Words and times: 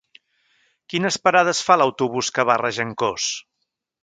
Quines 0.93 1.19
parades 1.27 1.61
fa 1.67 1.77
l'autobús 1.83 2.33
que 2.39 2.47
va 2.51 2.57
a 2.59 2.61
Regencós? 2.65 3.29